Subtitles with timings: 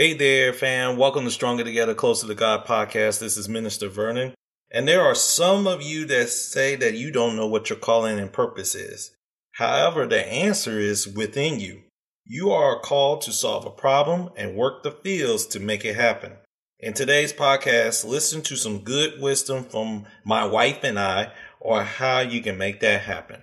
[0.00, 0.96] Hey there, fam.
[0.96, 3.20] Welcome to Stronger Together, Closer to God podcast.
[3.20, 4.32] This is Minister Vernon.
[4.70, 8.18] And there are some of you that say that you don't know what your calling
[8.18, 9.14] and purpose is.
[9.56, 11.82] However, the answer is within you.
[12.24, 16.32] You are called to solve a problem and work the fields to make it happen.
[16.78, 21.30] In today's podcast, listen to some good wisdom from my wife and I
[21.60, 23.42] on how you can make that happen.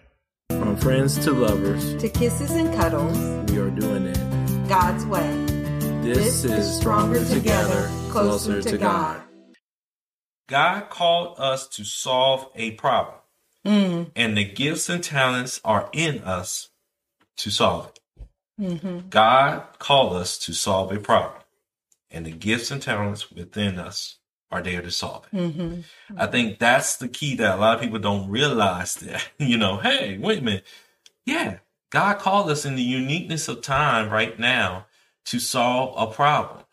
[0.50, 3.16] From friends to lovers, to kisses and cuddles,
[3.52, 5.47] we are doing it God's way.
[6.14, 9.22] This, is Stronger Together, Closer to God.
[10.48, 13.18] God called us to solve a problem,
[13.66, 16.70] Mm, and the gifts and talents are in us
[17.36, 18.00] to solve it.
[18.58, 19.10] mhm.
[19.10, 21.42] God called us to solve a problem,
[22.10, 24.16] and the gifts and talents within us
[24.50, 25.36] are there to solve it.
[25.36, 25.84] Mhm.
[26.16, 29.76] I think that's the key that a lot of people don't realize that, you know,
[29.80, 30.66] hey, wait a minute.
[31.26, 31.58] Yeah,
[31.90, 34.86] God called us in the uniqueness of time right now
[35.28, 36.64] to solve a problem.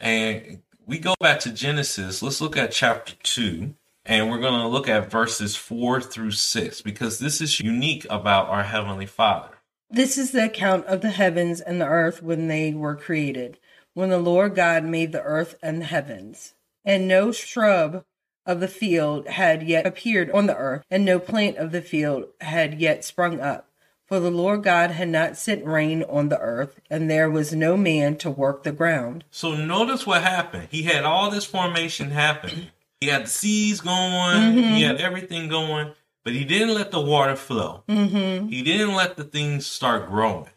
[0.00, 2.22] And we go back to Genesis.
[2.22, 6.82] Let's look at chapter 2, and we're going to look at verses 4 through 6
[6.82, 9.58] because this is unique about our Heavenly Father.
[9.90, 13.58] This is the account of the heavens and the earth when they were created,
[13.94, 16.54] when the Lord God made the earth and the heavens.
[16.84, 18.04] And no shrub
[18.46, 22.26] of the field had yet appeared on the earth, and no plant of the field
[22.40, 23.70] had yet sprung up.
[24.06, 27.76] For the Lord God had not sent rain on the earth, and there was no
[27.76, 29.24] man to work the ground.
[29.30, 30.68] So notice what happened.
[30.70, 32.68] He had all this formation happen.
[33.00, 37.36] He had the seas going, he had everything going, but he didn't let the water
[37.36, 37.82] flow.
[37.88, 38.48] Mm-hmm.
[38.48, 40.48] He didn't let the things start growing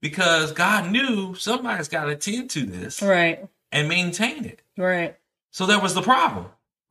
[0.00, 4.62] because God knew somebody's got to tend to this Right, and maintain it.
[4.76, 5.16] right,
[5.50, 6.46] So that was the problem.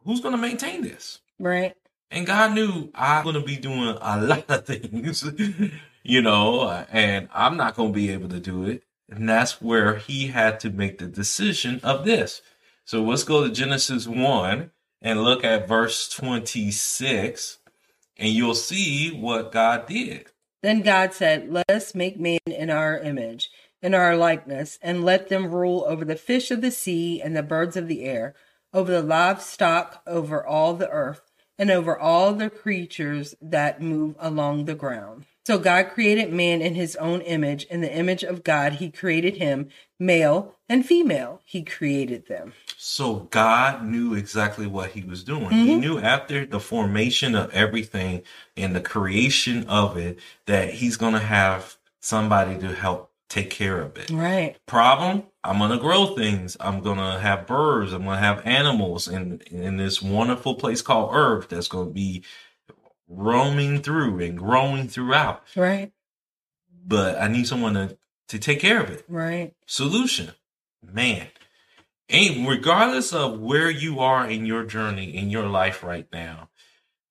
[0.05, 1.19] Who's going to maintain this?
[1.39, 1.75] right.
[2.11, 5.29] And God knew I'm going to be doing a lot of things,
[6.03, 8.83] you know, and I'm not going to be able to do it.
[9.09, 12.41] And that's where he had to make the decision of this.
[12.85, 17.57] So let's go to Genesis 1 and look at verse 26,
[18.17, 20.27] and you'll see what God did.
[20.61, 23.49] Then God said, Let us make man in our image,
[23.81, 27.43] in our likeness, and let them rule over the fish of the sea and the
[27.43, 28.35] birds of the air,
[28.73, 31.28] over the livestock, over all the earth,
[31.59, 35.25] and over all the creatures that move along the ground.
[35.45, 37.65] So God created man in his own image.
[37.65, 42.53] In the image of God, he created him, male and female, he created them.
[42.77, 45.49] So God knew exactly what he was doing.
[45.49, 45.79] He Mm-hmm.
[45.79, 48.23] knew after the formation of everything
[48.55, 53.81] and the creation of it that he's going to have somebody to help take care
[53.81, 54.09] of it.
[54.09, 56.57] Right, Problem, I'm going to grow things.
[56.59, 57.93] I'm going to have birds.
[57.93, 61.93] I'm going to have animals in in this wonderful place called earth that's going to
[61.93, 62.23] be
[63.07, 65.43] roaming through and growing throughout.
[65.55, 65.91] right,
[66.85, 67.97] But I need someone to
[68.29, 69.53] to take care of it right.
[69.65, 70.31] solution.
[70.81, 71.27] Man,
[72.07, 76.49] and regardless of where you are in your journey in your life right now,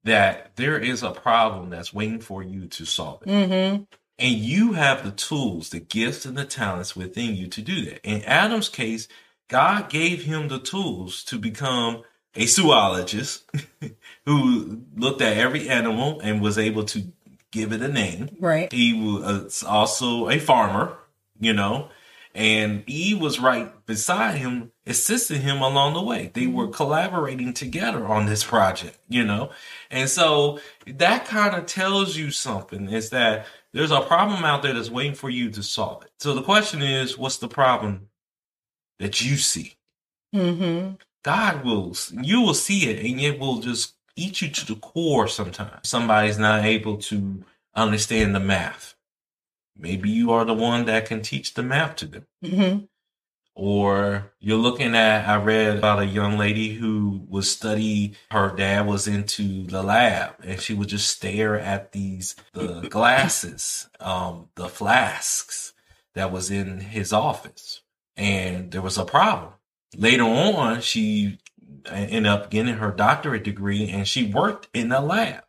[0.05, 3.29] that there is a problem that's waiting for you to solve it.
[3.29, 3.83] Mm-hmm.
[4.19, 8.01] And you have the tools, the gifts, and the talents within you to do that.
[8.05, 9.06] In Adam's case,
[9.49, 12.03] God gave him the tools to become
[12.34, 13.45] a zoologist
[14.27, 17.12] who looked at every animal and was able to
[17.51, 18.29] give it a name.
[18.39, 20.97] Right, He was also a farmer,
[21.41, 21.89] you know,
[22.35, 26.31] and Eve was right beside him, assisting him along the way.
[26.35, 26.75] They were mm-hmm.
[26.75, 29.50] collaborating together on this project, you know,
[29.91, 33.47] and so that kind of tells you something is that
[33.78, 36.11] there's a problem out there that's waiting for you to solve it.
[36.19, 38.09] So the question is, what's the problem
[38.99, 39.77] that you see?
[40.34, 40.94] mm-hmm.
[41.22, 45.28] God will, you will see it and it will just eat you to the core
[45.28, 45.88] sometimes.
[45.88, 48.97] Somebody's not able to understand the math.
[49.77, 52.27] Maybe you are the one that can teach the math to them.
[52.44, 52.84] Mm-hmm.
[53.61, 58.87] Or you're looking at, I read about a young lady who was study, her dad
[58.87, 64.69] was into the lab and she would just stare at these, the glasses, um, the
[64.69, 65.73] flasks
[66.15, 67.81] that was in his office.
[68.17, 69.55] And there was a problem.
[69.97, 71.41] Later on, she
[71.91, 75.43] ended up getting her doctorate degree and she worked in the lab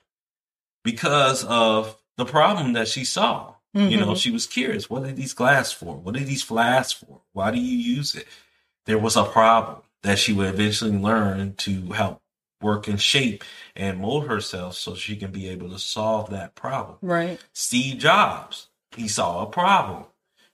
[0.83, 3.53] because of the problem that she saw.
[3.75, 4.17] You know, Mhm.
[4.17, 4.89] she was curious.
[4.89, 5.95] What are these glass for?
[5.95, 7.18] What are these flasks for?
[7.33, 8.27] Why do you use it?
[8.85, 12.21] There was a problem that she would eventually learn to help
[12.61, 13.43] work and shape
[13.75, 16.97] and mold herself so she can be able to solve that problem.
[17.01, 20.05] Right, Steve Jobs, he saw a problem.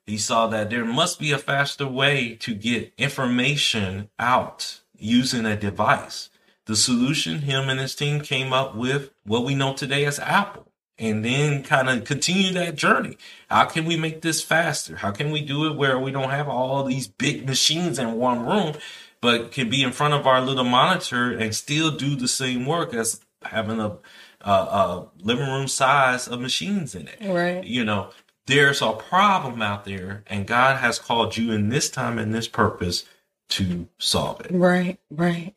[0.05, 5.55] He saw that there must be a faster way to get information out using a
[5.55, 6.29] device.
[6.65, 10.71] The solution him and his team came up with what we know today as Apple.
[10.97, 13.17] And then kind of continue that journey.
[13.49, 14.97] How can we make this faster?
[14.97, 18.45] How can we do it where we don't have all these big machines in one
[18.45, 18.75] room,
[19.21, 22.93] but can be in front of our little monitor and still do the same work
[22.93, 23.97] as having a,
[24.41, 27.17] a, a living room size of machines in it?
[27.21, 27.63] Right.
[27.63, 28.11] You know,
[28.47, 32.47] there's a problem out there, and God has called you in this time and this
[32.47, 33.03] purpose
[33.49, 34.51] to solve it.
[34.51, 34.97] Right.
[35.11, 35.55] Right.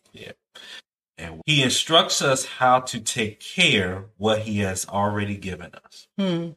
[1.18, 6.06] And he instructs us how to take care what he has already given us.
[6.16, 6.50] Hmm.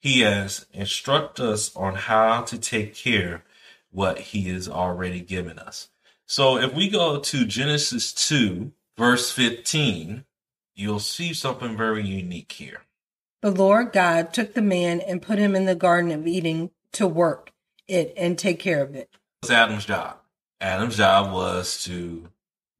[0.00, 3.44] He has instructed us on how to take care
[3.90, 5.90] what he has already given us.
[6.24, 10.24] So if we go to Genesis 2, verse 15,
[10.74, 12.82] you'll see something very unique here.
[13.42, 17.06] The Lord God took the man and put him in the Garden of Eden to
[17.06, 17.52] work
[17.86, 19.08] it and take care of it.
[19.12, 20.18] It was Adam's job.
[20.60, 22.28] Adam's job was to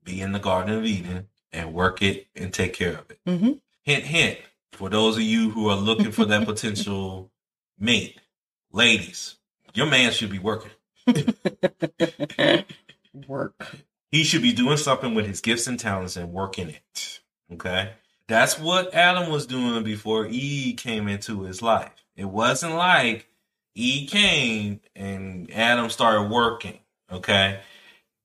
[0.09, 3.19] be in the Garden of Eden and work it and take care of it.
[3.27, 3.53] Mm-hmm.
[3.83, 4.39] Hint, hint,
[4.73, 7.31] for those of you who are looking for that potential
[7.79, 8.21] mate,
[8.73, 9.37] ladies,
[9.75, 10.71] your man should be working.
[13.27, 13.77] Work.
[14.11, 17.21] He should be doing something with his gifts and talents and working it.
[17.53, 17.93] Okay?
[18.27, 21.91] That's what Adam was doing before Eve came into his life.
[22.17, 23.29] It wasn't like
[23.75, 26.79] Eve came and Adam started working.
[27.11, 27.61] Okay?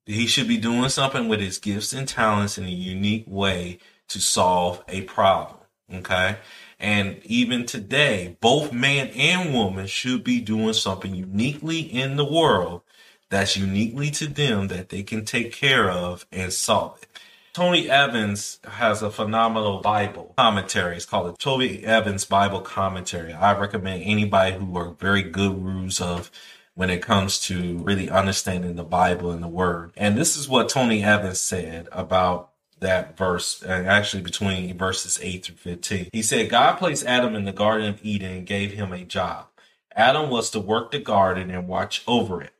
[0.05, 3.79] He should be doing something with his gifts and talents in a unique way
[4.09, 5.59] to solve a problem.
[5.93, 6.37] Okay?
[6.79, 12.81] And even today, both man and woman should be doing something uniquely in the world
[13.29, 17.07] that's uniquely to them that they can take care of and solve it.
[17.53, 20.95] Tony Evans has a phenomenal Bible commentary.
[20.95, 23.31] It's called the Tony Evans Bible Commentary.
[23.31, 26.31] I recommend anybody who are very gurus of
[26.75, 29.91] when it comes to really understanding the Bible and the Word.
[29.95, 32.49] And this is what Tony Evans said about
[32.79, 36.09] that verse, and actually between verses 8 through 15.
[36.11, 39.47] He said, God placed Adam in the Garden of Eden and gave him a job.
[39.95, 42.51] Adam was to work the garden and watch over it.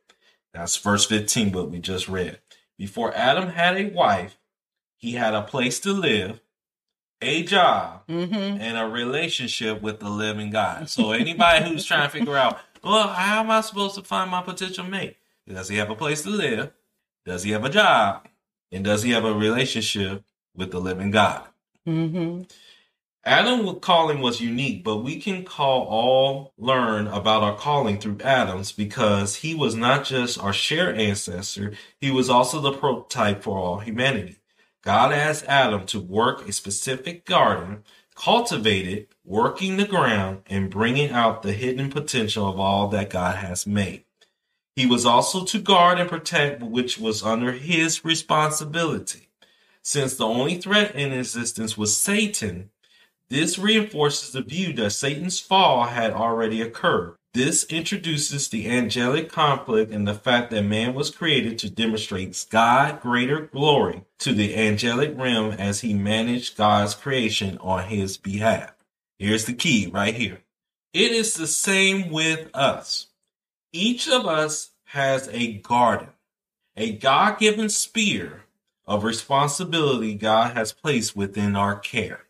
[0.52, 2.38] That's verse 15, what we just read.
[2.78, 4.38] Before Adam had a wife,
[4.96, 6.40] he had a place to live,
[7.20, 8.60] a job, Mm-hmm.
[8.60, 10.88] and a relationship with the living God.
[10.88, 14.42] So anybody who's trying to figure out, well, how am I supposed to find my
[14.42, 15.16] potential mate?
[15.48, 16.72] Does he have a place to live?
[17.24, 18.28] Does he have a job?
[18.70, 21.46] And does he have a relationship with the living God?
[21.86, 22.42] Mm-hmm.
[23.26, 28.70] Adam calling was unique, but we can call all learn about our calling through Adam's
[28.70, 33.78] because he was not just our shared ancestor, he was also the prototype for all
[33.78, 34.36] humanity.
[34.82, 37.84] God asked Adam to work a specific garden,
[38.14, 43.36] cultivate it, working the ground, and bringing out the hidden potential of all that God
[43.36, 44.04] has made.
[44.76, 49.28] He was also to guard and protect which was under his responsibility.
[49.82, 52.70] Since the only threat in existence was Satan,
[53.28, 57.16] this reinforces the view that Satan's fall had already occurred.
[57.34, 63.00] This introduces the angelic conflict and the fact that man was created to demonstrate God
[63.00, 68.74] greater glory to the angelic realm as he managed God's creation on his behalf.
[69.18, 70.42] Here's the key right here.
[70.92, 73.08] It is the same with us.
[73.72, 76.10] Each of us has a garden,
[76.76, 78.44] a God given sphere
[78.86, 82.23] of responsibility God has placed within our care.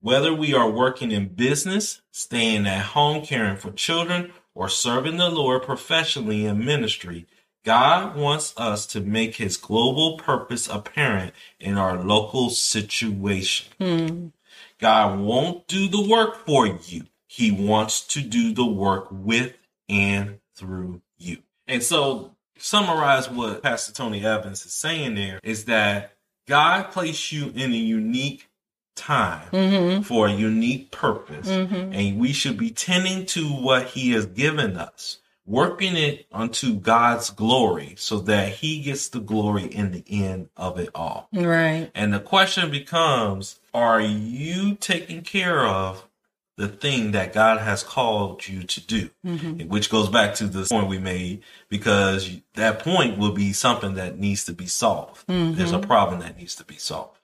[0.00, 5.28] Whether we are working in business, staying at home caring for children, or serving the
[5.28, 7.26] Lord professionally in ministry,
[7.64, 13.66] God wants us to make his global purpose apparent in our local situation.
[13.78, 14.28] Hmm.
[14.78, 17.04] God won't do the work for you.
[17.26, 19.56] He wants to do the work with
[19.88, 21.38] and through you.
[21.66, 26.14] And so, summarize what Pastor Tony Evans is saying there is that
[26.46, 28.47] God placed you in a unique
[28.98, 30.02] time Mm-hmm.
[30.02, 31.94] for a unique purpose, Mhm.
[31.94, 37.30] and we should be tending to what He has given us, working it unto God's
[37.30, 41.28] glory so that He gets the glory in the end of it all.
[41.32, 41.90] Right.
[41.94, 46.04] And the question becomes Are you taking care of
[46.56, 49.10] the thing that God has called you to do?
[49.24, 49.68] Mm-hmm.
[49.68, 54.18] Which goes back to the point we made because that point will be something that
[54.18, 55.22] needs to be solved.
[55.28, 57.14] There's a problem that needs to be solved.